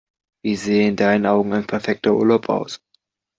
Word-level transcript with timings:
Wie 0.43 0.55
sähe 0.55 0.87
in 0.87 0.95
deinen 0.95 1.27
Augen 1.27 1.53
ein 1.53 1.67
perfekter 1.67 2.15
Urlaub 2.15 2.49
aus? 2.49 2.81